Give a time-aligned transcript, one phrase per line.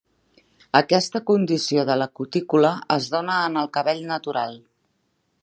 [0.79, 4.59] Aquesta condició de la cutícula es dóna en el cabell natural.